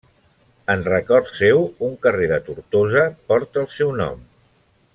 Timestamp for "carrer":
2.05-2.31